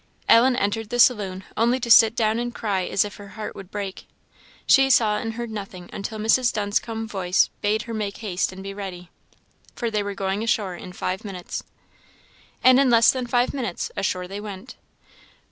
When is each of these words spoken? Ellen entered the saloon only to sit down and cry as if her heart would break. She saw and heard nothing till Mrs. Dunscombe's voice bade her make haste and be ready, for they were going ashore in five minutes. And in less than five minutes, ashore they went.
Ellen 0.27 0.55
entered 0.55 0.89
the 0.89 0.97
saloon 0.97 1.43
only 1.55 1.79
to 1.79 1.91
sit 1.91 2.15
down 2.15 2.39
and 2.39 2.55
cry 2.55 2.87
as 2.87 3.05
if 3.05 3.17
her 3.17 3.27
heart 3.37 3.53
would 3.55 3.69
break. 3.69 4.07
She 4.65 4.89
saw 4.89 5.17
and 5.17 5.35
heard 5.35 5.51
nothing 5.51 5.89
till 5.89 6.17
Mrs. 6.17 6.51
Dunscombe's 6.51 7.11
voice 7.11 7.51
bade 7.61 7.83
her 7.83 7.93
make 7.93 8.17
haste 8.17 8.51
and 8.51 8.63
be 8.63 8.73
ready, 8.73 9.11
for 9.75 9.91
they 9.91 10.01
were 10.01 10.15
going 10.15 10.41
ashore 10.43 10.73
in 10.73 10.91
five 10.93 11.23
minutes. 11.23 11.61
And 12.63 12.79
in 12.79 12.89
less 12.89 13.11
than 13.11 13.27
five 13.27 13.53
minutes, 13.53 13.91
ashore 13.95 14.27
they 14.27 14.41
went. 14.41 14.75